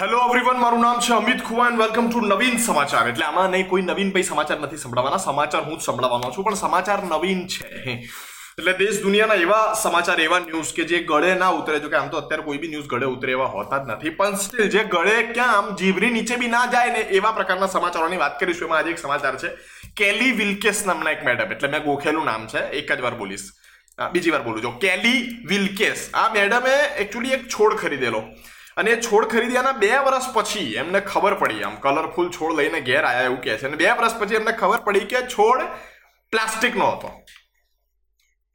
Hello 0.00 0.16
everyone 0.22 0.58
મારું 0.60 0.82
નામ 0.84 0.98
છે 1.04 1.12
Amit 1.16 1.38
Khuva 1.44 1.66
and 1.68 1.80
welcome 1.82 2.08
to 2.08 2.20
Navin 2.30 2.58
Samachar. 2.64 3.04
એટલે 3.10 3.24
આમાં 3.26 3.46
નહીં, 3.52 3.68
કોઈ 3.68 3.84
નવીન 3.84 4.08
ભાઈ 4.14 4.26
સમાચાર 4.30 4.58
નથી 4.64 4.80
સંભળાવવાના 4.80 5.20
સમાચાર 5.22 5.62
હું 5.68 5.78
જ 5.78 5.84
સંભળાવવાનો 5.84 6.32
છું, 6.34 6.44
પણ 6.46 6.58
સમાચાર 6.62 6.96
નવીન 7.12 7.38
છે. 7.52 7.68
એટલે 8.58 8.72
દેશ 8.80 8.98
દુનિયાના 9.04 9.38
એવા 9.44 9.60
સમાચાર, 9.82 10.16
એવા 10.24 10.40
ન્યૂઝ 10.40 10.72
કે 10.78 10.84
જે 10.90 10.98
ગળે 11.10 11.30
ના 11.42 11.48
ઉતરે. 11.58 11.78
જો 11.84 11.88
કે 11.92 11.96
આમ 12.00 12.10
તો 12.14 12.18
અત્યારે 12.18 12.44
કોઈ 12.48 12.58
બી 12.64 12.70
ન્યૂઝ 12.72 12.90
ગળે 12.90 13.06
ઉતરે 13.12 13.32
એવા 13.36 13.46
હોતા 13.54 13.78
જ 13.84 13.88
નથી. 13.92 14.12
પણ 14.18 14.36
સ્ટીલ 14.42 14.68
જે 14.74 14.82
ગળે 14.94 15.14
ક્યાં 15.30 15.54
આમ 15.60 15.70
જીવરી 15.82 16.10
નીચે 16.16 16.36
બી 16.42 16.50
ના 16.56 16.66
જાય 16.74 16.92
ને 16.96 17.04
એવા 17.20 17.32
પ્રકારના 17.38 17.68
સમાચારોની 17.76 18.20
વાત 18.24 18.36
કરીશું. 18.40 18.68
એમાં 18.68 18.80
આજે 18.80 18.92
એક 18.94 19.00
સમાચાર 19.04 19.32
છે, 19.44 19.52
કેલી 20.00 20.34
વિલ્કેસ 20.40 20.82
નામના 20.90 21.14
એક 21.16 21.24
મેડમ 21.30 21.54
એટલે 21.56 21.70
મેં 21.76 21.86
ગોખેલું 21.86 22.28
નામ 22.32 22.44
છે, 22.52 22.66
એક 22.82 22.92
જ 22.98 23.06
વાર 23.06 23.14
બોલીશ. 23.22 23.46
બીજી 24.18 24.36
વાર 24.36 24.42
બોલું. 24.50 24.60
છું 24.66 24.76
કેલી 24.84 25.24
વિલ્કેસ. 25.54 26.04
આ 26.12 26.28
મેડમે 26.36 26.76
એકચ્યુઅલી 27.06 27.34
એક 27.38 27.48
છોડ 27.56 27.78
ખરીદેલો. 27.84 28.22
અને 28.76 28.96
છોડ 28.96 29.26
ખરીદ્યાના 29.26 29.72
બે 29.72 29.98
વર્ષ 29.98 30.32
પછી 30.34 30.74
એમને 30.74 31.00
ખબર 31.00 31.34
પડી. 31.34 31.62
આમ 31.62 31.76
કલરફુલ 31.76 32.30
છોડ 32.30 32.56
લઈને 32.56 32.80
ઘેર 32.80 33.04
આવ્યા 33.04 33.20
એવું 33.20 33.40
કહે 33.40 33.58
છે. 33.58 33.66
અને 33.66 33.76
બે 33.76 33.90
વર્ષ 33.90 34.18
પછી 34.18 34.34
એમને 34.34 34.52
ખબર 34.52 34.76
પડી 34.76 35.00
કે 35.00 35.22
છોડ 35.22 35.62
પ્લાસ્ટિકનો 36.30 36.90
હતો. 36.90 37.10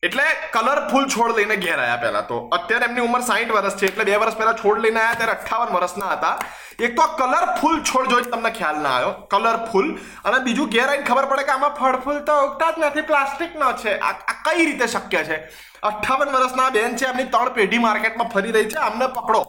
એટલે 0.04 0.24
કલરફુલ 0.54 1.08
છોડ 1.08 1.38
લઈને 1.38 1.56
ઘેર 1.56 1.80
આવ્યા 1.80 1.96
પહેલા 1.96 2.22
તો. 2.22 2.38
અત્યારે 2.58 2.86
એમની 2.86 3.02
ઉંમર 3.02 3.22
સાઠ 3.22 3.52
વર્ષ 3.52 3.78
છે. 3.78 3.86
એટલે 3.86 4.04
બે 4.04 4.16
વર્ષ 4.16 4.38
પહેલા 4.38 4.54
છોડ 4.54 4.80
લઈને 4.80 5.00
આવ્યા 5.00 5.14
ત્યારે 5.14 5.32
અઠ્ઠાવન 5.32 5.74
વર્ષના 5.74 6.14
હતા. 6.14 6.40
એક 6.80 6.96
તો 6.96 7.04
કલરફુલ 7.22 7.84
છોડ 7.84 8.08
જોઈ 8.08 8.22
તમને 8.22 8.50
ખ્યાલ 8.50 8.82
ના 8.82 8.90
આવ્યો. 8.90 9.12
કલરફુલ 9.12 9.92
અને 10.26 10.40
બીજું 10.40 10.70
ઘેર 10.70 10.88
આવીને 10.88 11.04
ખબર 11.04 11.26
પડે 11.26 11.44
કે 11.44 11.52
આમાં 11.52 11.78
ફળફૂલ 11.82 12.20
તો 12.20 12.40
ઉગતા 12.48 12.72
જ 12.72 12.74
નથી. 12.80 13.02
પ્લાસ્ટિકનો 13.02 13.72
છે. 13.72 14.00
આ 14.00 14.12
કઈ 14.46 14.66
રીતે 14.66 14.88
શક્ય 14.88 15.24
છે? 15.24 15.38
અઠ્ઠાવન 15.84 16.30
વર્ષના 16.30 16.70
બેન 16.70 16.96
છે. 16.96 17.06
એમની 17.06 17.24
ત્રણ 17.24 17.50
પેઢી 17.50 17.78
માર્કેટમાં 17.78 18.28
ફરી 18.28 18.52
રહી 18.52 18.66
છે. 18.66 18.78
આમને 18.78 19.08
પકડો. 19.08 19.46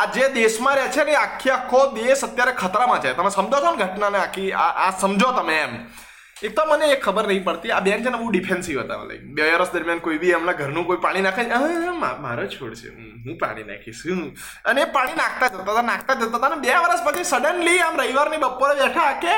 આ 0.00 0.04
જે 0.04 0.28
દેશમાં 0.28 0.76
રહે 0.76 0.88
છે 0.88 1.04
ને 1.04 1.14
આખી 1.14 1.50
આખો 1.50 1.92
દેશ 1.92 2.24
અત્યારે 2.24 2.52
ખતરામાં 2.52 3.02
છે. 3.02 3.12
તમે 3.12 3.30
સમજો 3.30 3.60
છો 3.60 3.76
ને 3.76 3.84
ઘટનાને 3.84 4.18
આખી 4.18 4.52
આ 4.52 4.90
સમજો 4.90 5.32
તમે 5.32 5.60
એમ. 5.60 5.86
એક 6.42 6.56
તો 6.56 6.64
મને 6.64 6.86
એ 6.86 7.00
ખબર 7.00 7.26
નહીં 7.26 7.44
પડતી 7.44 7.70
આ 7.70 7.80
બેન 7.80 8.00
છે 8.00 8.10
ને 8.10 8.16
બહુ 8.18 8.30
ડિફેન્સિવ 8.30 8.80
હતા 8.80 8.94
લાઈક 8.94 9.20
બે 9.20 9.54
વર્ષ 9.54 9.72
દરમિયાન 9.72 9.98
કોઈ 9.98 10.18
બી 10.18 10.30
એમના 10.30 10.52
ઘરનું 10.52 10.86
કોઈ 10.86 10.96
પાણી 10.96 11.20
નાખે 11.20 11.42
ને, 11.42 11.50
"આ, 11.50 11.58
મા- 11.92 12.20
મારો 12.20 12.46
છોડ 12.46 12.74
છે. 12.74 12.88
હું 12.88 13.38
પાણી 13.38 13.62
નાખીશ 13.62 14.02
હમ." 14.06 14.34
અને 14.64 14.84
પાણી 14.84 15.12
નાખતા 15.12 15.46
જતા 15.46 15.72
હતા 15.72 15.82
નાખતા 15.82 16.14
જતા 16.14 16.36
હતા. 16.36 16.48
ને 16.48 16.56
બે 16.56 16.74
વર્ષ 16.74 17.04
પછી 17.04 17.24
સડનલી 17.24 17.78
આમ 17.78 18.00
રવિવારની 18.00 18.36
બપોરે 18.36 18.86
બેઠા 18.86 19.12
કે 19.12 19.32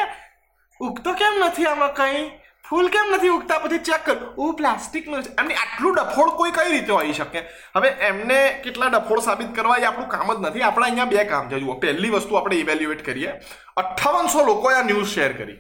ઉગતો 0.81 1.13
કેમ 1.13 1.45
નથી 1.47 1.65
આમાં 1.65 1.95
કઈ? 1.95 2.42
ફૂલ 2.73 2.89
કેમ 2.89 3.15
નથી 3.15 3.29
ઉગતા? 3.29 3.59
પછી 3.59 3.79
ચેક 3.79 4.05
કર. 4.05 4.17
ઓ 4.39 4.53
પ્લાસ્ટિકનું 4.53 5.23
છે 5.23 5.29
એમની 5.39 5.55
આટલું 5.55 5.95
ડફોડ 5.95 6.29
કોઈ 6.29 6.51
કઈ 6.51 6.71
રીતે 6.71 6.93
હોઈ 6.93 7.13
શકે? 7.13 7.39
હવે 7.77 7.89
એમને 7.89 8.61
કેટલા 8.65 8.87
ડફોડ 8.87 9.21
સાબિત 9.21 9.57
કરવા 9.57 9.77
એ 9.77 9.85
આપણું 9.85 10.09
કામ 10.09 10.35
જ 10.35 10.47
નથી. 10.47 10.63
આપણે 10.63 10.85
અહીંયા 10.85 11.05
બે 11.05 11.25
કામ 11.25 11.51
છે. 11.51 11.61
જુઓ, 11.61 11.75
પહેલી 11.75 12.11
વસ્તુ 12.11 12.35
આપણે 12.35 12.57
ઇવેલ્યુએટ 12.57 13.05
કરીએ. 13.07 13.33
અઠ્ઠાવનસો 13.77 14.45
લોકોએ 14.45 14.75
આ 14.75 14.83
ન્યૂઝ 14.83 15.07
શેર 15.07 15.33
કરી. 15.33 15.59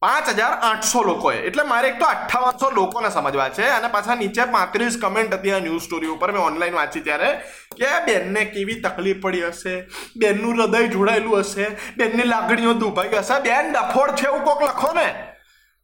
પાંચ 0.00 0.28
હજાર 0.28 0.52
આઠસો 0.52 1.02
લોકોએ. 1.02 1.36
એટલે 1.36 1.62
મારે 1.62 1.88
એક 1.88 1.98
તો 1.98 2.04
અઠ્ઠાવનસો 2.04 2.70
લોકોને 2.70 3.10
સમજવા 3.10 3.48
છે 3.48 3.68
અને 3.68 3.88
પાછા 3.88 4.14
નીચે 4.14 4.44
પાંત્રીસ 4.44 4.98
કમેન્ટ 5.02 5.34
હતી 5.34 5.50
આ 5.50 5.58
ન્યૂઝ 5.58 5.82
સ્ટોરી 5.82 6.06
ઉપર. 6.06 6.32
મેં 6.32 6.42
ઓનલાઈન 6.42 6.74
વાંચી 6.74 7.00
ત્યારે 7.00 7.32
કે 7.76 7.88
બેનને 8.06 8.44
કેવી 8.44 8.80
તકલીફ 8.80 9.20
પડી 9.20 9.46
હશે? 9.46 9.86
બેનનું 10.16 10.54
હૃદય 10.54 10.86
જોડાયેલું 10.86 11.38
હશે? 11.38 11.66
બેનની 11.96 12.22
લાગણીઓ 12.22 12.72
દુભાઈ 12.72 13.08
હશે? 13.08 13.40
બેન 13.40 13.72
ડફોડ 13.72 14.10
છે 14.10 14.26
એવું 14.26 14.44
કોક 14.44 14.62
લખો 14.62 14.92
ને. 14.92 15.37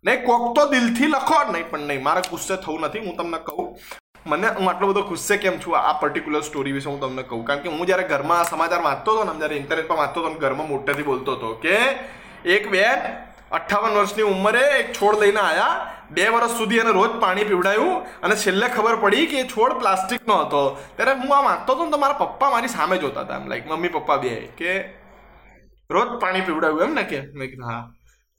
નહીં, 0.05 0.25
કોક 0.25 0.57
તો 0.57 0.63
દિલથી 0.73 1.07
લખો 1.07 1.43
નહીં, 1.53 1.69
પણ 1.71 1.81
નહીં, 1.81 2.03
મારે 2.03 2.23
ગુસ્સે 2.31 2.55
થવું 2.57 2.81
નથી, 2.81 3.05
હું 3.07 3.17
તમને 3.17 3.39
કહું. 3.47 3.69
મને, 4.27 4.49
હું 4.59 4.69
આટલો 4.71 4.89
બધો 4.93 5.03
ગુસ્સે 5.09 5.37
કેમ 5.37 5.57
છું? 5.63 5.77
આ 5.79 5.93
પર્ટિક્યુલર 6.01 6.43
સ્ટોરી 6.49 6.73
વિશે 6.73 6.89
હું 6.91 7.01
તમને 7.01 7.23
કહું. 7.23 7.45
કારણ 7.45 7.63
કે 7.63 7.69
હું 7.69 7.87
જ્યારે 7.87 8.09
ઘરમાં 8.09 8.41
આ 8.41 8.51
સમાચાર 8.51 8.83
વાંચતો 8.89 9.15
હતો 9.15 9.25
ને 9.25 9.39
જ્યારે 9.39 9.57
ઇન્ટરનેટ 9.63 9.89
પર 9.89 9.97
વાંચતો 10.03 10.27
હતો 10.27 10.43
ઘરમાં 10.45 10.69
મોટેથી 10.69 11.09
બોલતો 11.11 11.37
હતો, 11.37 11.55
કે 11.65 11.77
એક 12.57 12.71
બેન 12.75 12.99
અઠ્ઠાવન 13.57 13.97
વર્ષની 13.99 14.29
ઉંમરે 14.35 14.63
એક 14.79 14.89
છોડ 14.99 15.19
લઈને 15.23 15.41
આવ્યા 15.41 15.75
બે 16.11 16.25
વર્ષ 16.35 16.57
સુધી 16.61 16.81
એને 16.85 16.93
રોજ 16.99 17.13
પાણી 17.25 17.49
પીવડાયું 17.51 17.97
અને 18.25 18.35
છેલ્લે 18.45 18.67
ખબર 18.77 18.97
પડી 19.05 19.27
કે 19.33 19.41
એ 19.41 19.49
છોડ 19.55 19.73
પ્લાસ્ટિકનો 19.81 20.37
હતો. 20.45 20.63
ત્યારે 20.97 21.13
હું 21.23 21.37
આ 21.37 21.43
વાંચતો 21.49 21.75
હતો 21.75 21.85
ને, 21.85 21.91
તો 21.91 21.99
મારા 22.05 22.21
પપ્પા 22.23 22.51
મારી 22.55 22.73
સામે 22.77 22.97
જોતા 22.99 23.25
હતા. 23.27 23.41
એમ 23.41 23.49
લાઈક 23.51 23.67
મમ્મી 23.71 23.93
પપ્પા 23.97 24.19
બે 24.25 24.33
કે, 24.61 24.73
રોજ 25.91 26.09
પાણી 26.23 26.47
પીવડાવ્યું 26.49 26.89
એમ 26.89 26.95
ને 26.95 27.05
કે? 27.13 27.21
મેં 27.39 27.47
કીધું, 27.51 27.69
હા. 27.73 27.85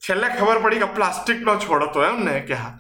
છેલ્લે 0.02 0.28
ખબર 0.30 0.60
પડી 0.60 0.80
કે 0.80 0.86
પ્લાસ્ટિકનો 0.86 1.56
છોડ 1.56 1.84
હતો 1.84 2.06
એમ 2.06 2.24
ને 2.24 2.40
કે 2.40 2.54
હા. 2.54 2.78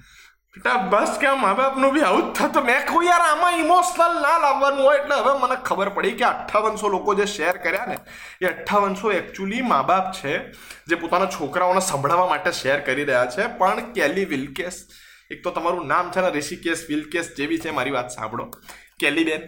બેટા, 0.53 0.77
બસ 0.77 1.17
કે 1.21 1.31
મા 1.35 1.53
બાપનું 1.53 1.93
બી 1.93 2.01
આવું 2.01 2.33
જ 2.33 2.37
થતું. 2.37 2.63
મેં 2.63 2.85
કહું, 2.87 3.03
યાર, 3.03 3.21
આમાં 3.21 3.57
ઇમોશનલ 3.59 4.13
ના 4.21 4.37
લાવવાનું 4.37 4.85
હોય. 4.85 4.97
એટલે 4.97 5.15
હવે 5.15 5.33
મને 5.39 5.55
ખબર 5.65 5.89
પડી 5.89 6.11
કે 6.11 6.23
અઠ્ઠાવનસો 6.23 6.87
લોકો 6.89 7.13
જે 7.13 7.25
શેર 7.25 7.57
કર્યા 7.57 7.85
ને, 7.85 7.97
એ 8.41 8.45
અઠ્ઠાવનસો 8.45 9.11
એકચ્યુઅલી 9.11 9.61
મા 9.61 9.81
બાપ 9.81 10.13
છે, 10.13 10.51
જે 10.87 10.95
પોતાના 10.95 11.25
છોકરાઓને 11.25 11.79
સંભળાવવા 11.79 12.27
માટે 12.27 12.51
શેર 12.51 12.79
કરી 12.79 13.03
રહ્યા 13.03 13.25
છે. 13.25 13.47
પણ 13.47 13.93
કેલી 13.93 14.25
વિલકેસ 14.25 14.85
એક 15.31 15.43
તો 15.43 15.51
તમારું 15.51 15.87
નામ 15.87 16.11
છે 16.11 16.21
ને, 16.21 16.29
ઋષિકેશ 16.39 16.85
વિલકેશ 16.89 17.31
જેવી 17.37 17.59
છે, 17.59 17.71
મારી 17.71 17.91
વાત 17.91 18.09
સાંભળો. 18.09 18.51
કેલી 18.99 19.23
બેન, 19.23 19.41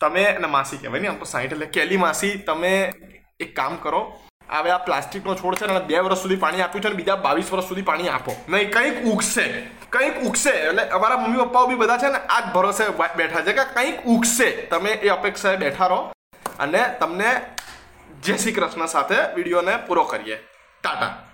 તમે, 0.00 0.24
અને 0.24 0.46
માસી 0.46 0.76
કહેવાય 0.76 1.00
ને, 1.00 1.08
આમ 1.08 1.16
તો 1.16 1.24
સાઈઠ 1.24 1.52
એટલે, 1.52 1.66
કેલી 1.66 1.96
માસી, 1.96 2.34
તમે 2.46 2.92
એક 3.40 3.56
કામ 3.56 3.76
કરો 3.76 4.02
હવે 4.58 4.70
આ 4.70 4.78
પ્લાસ્ટિકનો 4.78 5.34
છોડ 5.34 5.54
છે 5.54 5.64
અને 5.64 5.80
બે 5.80 5.98
વર્ષ 5.98 6.18
સુધી 6.18 6.36
પાણી 6.36 6.60
આપ્યું 6.60 6.84
છે 6.84 6.88
ને 6.88 6.94
બીજા 6.94 7.16
બાવીસ 7.16 7.52
વર્ષ 7.52 7.64
સુધી 7.64 7.82
પાણી 7.82 8.08
આપો. 8.08 8.36
નહીં, 8.48 8.72
કંઈક 8.72 9.04
ઉગશે. 9.04 9.70
કંઈક 9.90 10.22
ઉગશે. 10.22 10.50
એટલે 10.50 10.88
અમારા 10.88 11.16
મમ્મી 11.16 11.38
પપ્પાઓ 11.38 11.66
બી 11.66 11.74
બધા 11.74 11.98
છે 11.98 12.06
ને 12.06 12.18
આ 12.18 12.40
જ 12.40 12.54
ભરોસે 12.54 12.84
બેઠા 13.16 13.40
છે 13.40 13.52
કે 13.52 13.64
કંઈક 13.64 14.06
ઉગશે. 14.06 14.50
તમે 14.50 14.90
એ 14.90 15.08
અપેક્ષાએ 15.08 15.56
બેઠા 15.56 15.86
રહો. 15.86 16.12
અને 16.58 16.96
તમને 17.00 17.40
જય 18.22 18.36
શ્રી 18.36 18.52
કૃષ્ણ 18.52 18.86
સાથે 18.86 19.14
વિડીયોને 19.34 19.76
પૂરો 19.76 20.04
કરીએ. 20.04 20.36
ટાટા. 20.82 21.26